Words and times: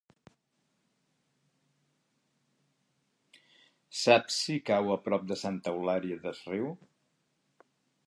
Saps 4.05 4.41
si 4.47 4.59
cau 4.73 4.93
a 4.97 5.01
prop 5.09 5.31
de 5.33 5.41
Santa 5.45 5.77
Eulària 5.79 6.23
des 6.29 6.45
Riu? 6.53 6.71